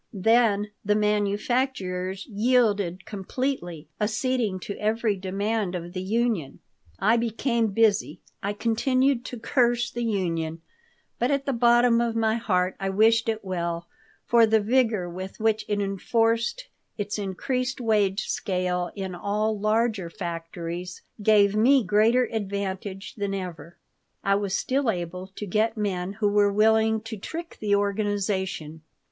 [0.11, 6.57] Then the manufacturers yielded completely, acceding to every demand of the union
[6.97, 8.19] I became busy.
[8.41, 10.63] I continued to curse the union,
[11.19, 13.87] but at the bottom of my heart I wished it well,
[14.25, 21.03] for the vigor with which it enforced its increased wage scale in all larger factories
[21.21, 23.77] gave me greater advantages than ever.
[24.23, 28.81] I was still able to get men who were willing to trick the organization.